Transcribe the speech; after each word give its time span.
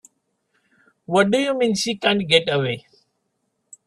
What 1.05 1.29
do 1.29 1.37
you 1.37 1.55
mean 1.55 1.75
she 1.75 1.95
can't 1.95 2.27
get 2.27 2.51
away? 2.51 2.87